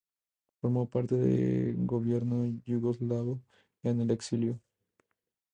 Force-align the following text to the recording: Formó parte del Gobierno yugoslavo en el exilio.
Formó 0.59 0.89
parte 0.89 1.13
del 1.13 1.75
Gobierno 1.85 2.47
yugoslavo 2.65 3.39
en 3.83 4.01
el 4.01 4.09
exilio. 4.09 4.59